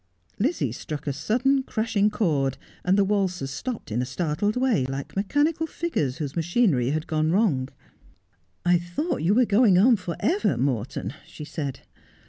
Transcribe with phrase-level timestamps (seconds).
[0.39, 5.15] Lizzie struck a sudden crashing chord, and the waltzers stopped in a startled way, like
[5.15, 7.69] mechanical figures whose machinery had gone wrong.'
[8.65, 11.81] I thought you were going on for ever, Morton,' she said.